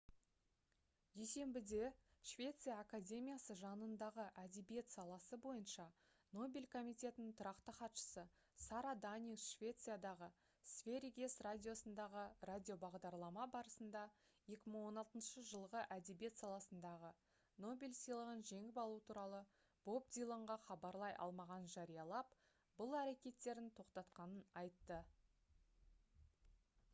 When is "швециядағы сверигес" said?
9.49-11.35